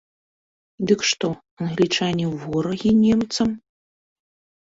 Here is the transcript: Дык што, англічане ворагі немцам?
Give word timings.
Дык 0.91 1.01
што, 1.09 1.27
англічане 1.65 2.25
ворагі 2.45 2.91
немцам? 3.05 3.49